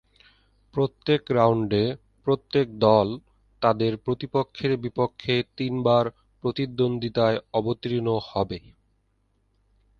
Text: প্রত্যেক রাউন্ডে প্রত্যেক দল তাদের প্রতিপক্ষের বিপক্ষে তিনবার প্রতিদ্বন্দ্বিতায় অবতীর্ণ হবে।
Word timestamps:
প্রত্যেক 0.73 1.21
রাউন্ডে 1.31 1.83
প্রত্যেক 2.27 2.67
দল 2.79 3.07
তাদের 3.61 3.91
প্রতিপক্ষের 3.97 4.71
বিপক্ষে 4.77 5.35
তিনবার 5.57 6.05
প্রতিদ্বন্দ্বিতায় 6.43 7.37
অবতীর্ণ 7.53 8.07
হবে। 8.29 8.59